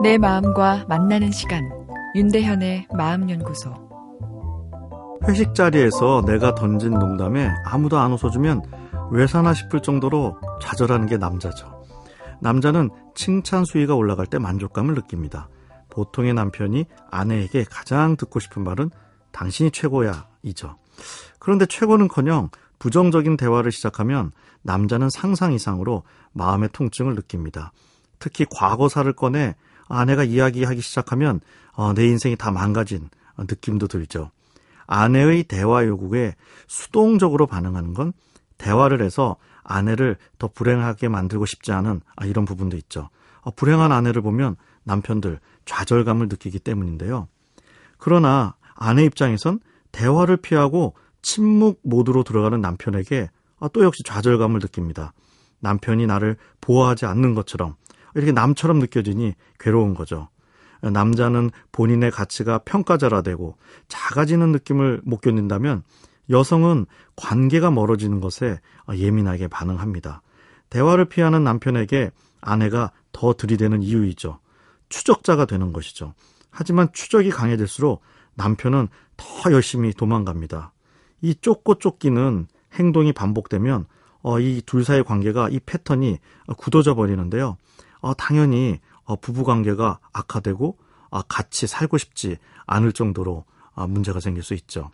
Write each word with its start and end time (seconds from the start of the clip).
내 0.00 0.16
마음과 0.16 0.86
만나는 0.88 1.32
시간 1.32 1.68
윤대현의 2.14 2.86
마음연구소 2.96 3.74
회식 5.26 5.56
자리에서 5.56 6.22
내가 6.24 6.54
던진 6.54 6.92
농담에 6.92 7.50
아무도 7.64 7.98
안 7.98 8.12
웃어주면 8.12 8.62
왜 9.10 9.26
사나 9.26 9.54
싶을 9.54 9.80
정도로 9.80 10.38
좌절하는 10.62 11.06
게 11.06 11.16
남자죠. 11.16 11.82
남자는 12.40 12.90
칭찬 13.16 13.64
수위가 13.64 13.96
올라갈 13.96 14.26
때 14.26 14.38
만족감을 14.38 14.94
느낍니다. 14.94 15.48
보통의 15.90 16.32
남편이 16.32 16.84
아내에게 17.10 17.64
가장 17.64 18.16
듣고 18.16 18.38
싶은 18.38 18.62
말은 18.62 18.90
당신이 19.32 19.72
최고야 19.72 20.28
이죠. 20.42 20.76
그런데 21.40 21.66
최고는커녕 21.66 22.50
부정적인 22.78 23.36
대화를 23.36 23.72
시작하면 23.72 24.30
남자는 24.62 25.10
상상 25.10 25.52
이상으로 25.52 26.04
마음의 26.32 26.68
통증을 26.72 27.16
느낍니다. 27.16 27.72
특히 28.20 28.44
과거사를 28.48 29.12
꺼내 29.14 29.56
아내가 29.88 30.24
이야기하기 30.24 30.80
시작하면 30.80 31.40
어, 31.72 31.92
내 31.94 32.06
인생이 32.06 32.36
다 32.36 32.50
망가진 32.50 33.08
느낌도 33.38 33.88
들죠. 33.88 34.30
아내의 34.86 35.44
대화 35.44 35.86
요구에 35.86 36.34
수동적으로 36.66 37.46
반응하는 37.46 37.94
건 37.94 38.12
대화를 38.56 39.02
해서 39.02 39.36
아내를 39.62 40.16
더 40.38 40.48
불행하게 40.48 41.08
만들고 41.08 41.46
싶지 41.46 41.72
않은 41.72 42.00
아, 42.16 42.26
이런 42.26 42.44
부분도 42.44 42.76
있죠. 42.78 43.10
어, 43.42 43.50
불행한 43.50 43.92
아내를 43.92 44.22
보면 44.22 44.56
남편들 44.84 45.38
좌절감을 45.66 46.28
느끼기 46.28 46.58
때문인데요. 46.58 47.28
그러나 47.98 48.54
아내 48.74 49.04
입장에선 49.04 49.60
대화를 49.92 50.38
피하고 50.38 50.94
침묵 51.20 51.80
모드로 51.82 52.24
들어가는 52.24 52.60
남편에게 52.60 53.30
아, 53.60 53.68
또 53.68 53.84
역시 53.84 54.02
좌절감을 54.04 54.60
느낍니다. 54.60 55.12
남편이 55.60 56.06
나를 56.06 56.36
보호하지 56.60 57.06
않는 57.06 57.34
것처럼 57.34 57.74
이렇게 58.18 58.32
남처럼 58.32 58.80
느껴지니 58.80 59.34
괴로운 59.60 59.94
거죠. 59.94 60.28
남자는 60.82 61.50
본인의 61.70 62.10
가치가 62.10 62.58
평가절하되고 62.58 63.56
작아지는 63.86 64.50
느낌을 64.50 65.02
못 65.04 65.20
견딘다면 65.20 65.84
여성은 66.28 66.86
관계가 67.14 67.70
멀어지는 67.70 68.20
것에 68.20 68.58
예민하게 68.92 69.46
반응합니다. 69.46 70.22
대화를 70.68 71.04
피하는 71.04 71.44
남편에게 71.44 72.10
아내가 72.40 72.90
더 73.12 73.34
들이대는 73.34 73.84
이유이죠. 73.84 74.40
추적자가 74.88 75.44
되는 75.44 75.72
것이죠. 75.72 76.14
하지만 76.50 76.88
추적이 76.92 77.30
강해질수록 77.30 78.02
남편은 78.34 78.88
더 79.16 79.52
열심히 79.52 79.92
도망갑니다. 79.92 80.72
이 81.22 81.36
쫓고 81.36 81.76
쫓기는 81.76 82.48
행동이 82.74 83.12
반복되면 83.12 83.86
어, 84.22 84.40
이둘 84.40 84.84
사이의 84.84 85.04
관계가 85.04 85.50
이 85.50 85.60
패턴이 85.60 86.18
굳어져 86.56 86.96
버리는데요. 86.96 87.56
어, 88.00 88.14
당연히 88.14 88.80
어, 89.04 89.16
부부 89.16 89.44
관계가 89.44 89.98
악화되고 90.12 90.78
어, 91.10 91.22
같이 91.22 91.66
살고 91.66 91.98
싶지 91.98 92.36
않을 92.66 92.92
정도로 92.92 93.44
어, 93.74 93.86
문제가 93.86 94.20
생길 94.20 94.42
수 94.42 94.54
있죠. 94.54 94.90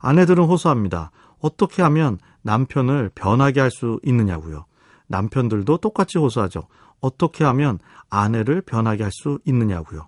아내들은 0.00 0.44
호소합니다. 0.44 1.10
어떻게 1.40 1.82
하면 1.82 2.18
남편을 2.42 3.10
변하게 3.14 3.60
할 3.60 3.70
수 3.70 4.00
있느냐고요. 4.04 4.64
남편들도 5.06 5.78
똑같이 5.78 6.18
호소하죠. 6.18 6.66
어떻게 7.00 7.44
하면 7.44 7.78
아내를 8.08 8.62
변하게 8.62 9.02
할 9.02 9.12
수 9.12 9.38
있느냐고요. 9.44 10.06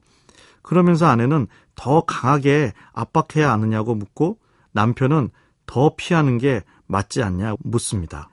그러면서 0.62 1.06
아내는 1.06 1.46
더 1.74 2.00
강하게 2.02 2.72
압박해야 2.92 3.52
하느냐고 3.52 3.94
묻고 3.94 4.38
남편은 4.72 5.30
더 5.66 5.94
피하는 5.96 6.38
게 6.38 6.62
맞지 6.86 7.22
않냐 7.22 7.54
묻습니다. 7.60 8.28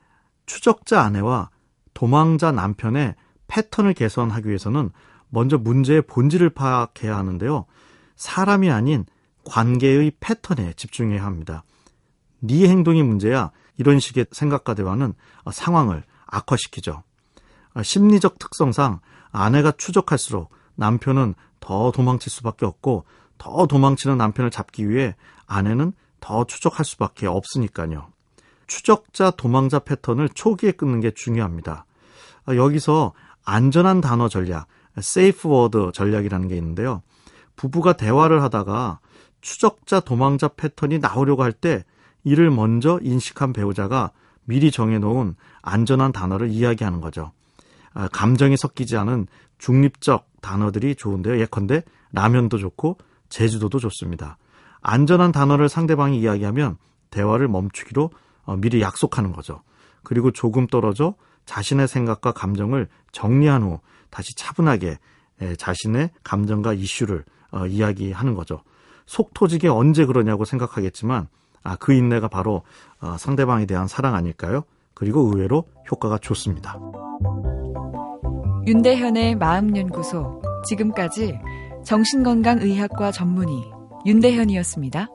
추적자 0.46 1.00
아내와 1.02 1.50
도망자 1.94 2.52
남편의 2.52 3.14
패턴을 3.46 3.94
개선하기 3.94 4.48
위해서는 4.48 4.90
먼저 5.28 5.58
문제의 5.58 6.02
본질을 6.02 6.50
파악해야 6.50 7.16
하는데요. 7.16 7.66
사람이 8.16 8.70
아닌 8.70 9.04
관계의 9.44 10.12
패턴에 10.20 10.72
집중해야 10.74 11.24
합니다. 11.24 11.64
네 12.40 12.68
행동이 12.68 13.02
문제야 13.02 13.50
이런 13.76 13.98
식의 13.98 14.26
생각과 14.30 14.74
대화는 14.74 15.14
상황을 15.50 16.04
악화시키죠. 16.26 17.02
심리적 17.82 18.38
특성상 18.38 19.00
아내가 19.32 19.72
추적할수록 19.72 20.50
남편은 20.76 21.34
더 21.60 21.90
도망칠 21.90 22.30
수밖에 22.30 22.66
없고 22.66 23.04
더 23.38 23.66
도망치는 23.66 24.16
남편을 24.16 24.50
잡기 24.50 24.88
위해 24.88 25.16
아내는 25.46 25.92
더 26.20 26.44
추적할 26.44 26.84
수밖에 26.84 27.26
없으니까요. 27.26 28.08
추적자 28.66 29.32
도망자 29.32 29.80
패턴을 29.80 30.28
초기에 30.30 30.72
끊는 30.72 31.00
게 31.00 31.10
중요합니다. 31.10 31.84
여기서 32.48 33.12
안전한 33.44 34.00
단어 34.00 34.28
전략, 34.28 34.66
safe 35.00 35.48
word 35.48 35.92
전략이라는 35.92 36.48
게 36.48 36.56
있는데요. 36.56 37.02
부부가 37.56 37.94
대화를 37.94 38.42
하다가 38.42 39.00
추적자 39.40 40.00
도망자 40.00 40.48
패턴이 40.48 40.98
나오려고 40.98 41.42
할 41.42 41.52
때 41.52 41.84
이를 42.24 42.50
먼저 42.50 42.98
인식한 43.02 43.52
배우자가 43.52 44.10
미리 44.44 44.70
정해놓은 44.70 45.36
안전한 45.62 46.12
단어를 46.12 46.48
이야기하는 46.50 47.00
거죠. 47.00 47.32
아, 47.92 48.08
감정이 48.08 48.56
섞이지 48.56 48.96
않은 48.96 49.26
중립적 49.58 50.26
단어들이 50.40 50.94
좋은데요. 50.96 51.38
예컨대 51.40 51.82
라면도 52.12 52.58
좋고 52.58 52.98
제주도도 53.28 53.78
좋습니다. 53.78 54.36
안전한 54.80 55.32
단어를 55.32 55.68
상대방이 55.68 56.18
이야기하면 56.20 56.76
대화를 57.10 57.48
멈추기로 57.48 58.10
어, 58.44 58.56
미리 58.56 58.80
약속하는 58.80 59.32
거죠. 59.32 59.62
그리고 60.02 60.30
조금 60.30 60.66
떨어져 60.66 61.14
자신의 61.46 61.88
생각과 61.88 62.32
감정을 62.32 62.88
정리한 63.12 63.62
후 63.62 63.80
다시 64.10 64.34
차분하게 64.34 64.98
자신의 65.58 66.10
감정과 66.22 66.74
이슈를 66.74 67.24
어, 67.50 67.66
이야기하는 67.66 68.34
거죠. 68.34 68.62
속 69.06 69.34
터지게 69.34 69.68
언제 69.68 70.06
그러냐고 70.06 70.44
생각하겠지만 70.44 71.28
아, 71.62 71.76
그 71.76 71.92
인내가 71.92 72.28
바로 72.28 72.62
어, 73.00 73.16
상대방에 73.16 73.66
대한 73.66 73.86
사랑 73.86 74.14
아닐까요? 74.14 74.64
그리고 74.92 75.20
의외로 75.20 75.64
효과가 75.90 76.18
좋습니다. 76.18 76.78
윤대현의 78.66 79.36
마음연구소 79.36 80.42
지금까지 80.66 81.38
정신건강의학과 81.84 83.10
전문의 83.10 83.70
윤대현이었습니다. 84.06 85.08